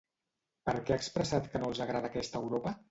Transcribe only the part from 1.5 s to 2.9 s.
que no els agrada aquesta Europa?